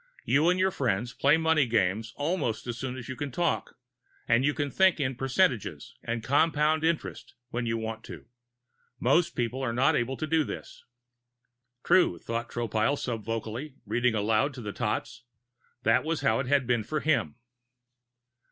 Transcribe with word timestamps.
You 0.25 0.49
and 0.49 0.59
your 0.59 0.71
friends 0.71 1.13
play 1.13 1.37
money 1.37 1.67
games 1.67 2.11
almost 2.15 2.65
as 2.65 2.75
soon 2.75 2.97
as 2.97 3.07
you 3.07 3.15
can 3.15 3.29
talk, 3.29 3.77
and 4.27 4.43
you 4.43 4.51
can 4.51 4.71
think 4.71 4.99
in 4.99 5.13
percentages 5.13 5.93
and 6.01 6.23
compound 6.23 6.83
interest 6.83 7.35
when 7.51 7.67
you 7.67 7.77
want 7.77 8.03
to. 8.05 8.25
Most 8.99 9.35
people 9.35 9.61
are 9.61 9.73
not 9.73 9.95
able 9.95 10.17
to 10.17 10.25
do 10.25 10.43
this." 10.43 10.85
True, 11.83 12.17
thought 12.17 12.49
Tropile 12.49 12.95
subvocally, 12.97 13.75
reading 13.85 14.15
aloud 14.15 14.55
to 14.55 14.61
the 14.61 14.73
tots. 14.73 15.21
That 15.83 16.03
was 16.03 16.21
how 16.21 16.39
it 16.39 16.47
had 16.47 16.65
been 16.65 16.83
with 16.89 17.03
him. 17.03 17.35